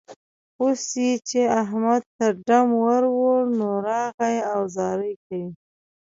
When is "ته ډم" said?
2.17-2.69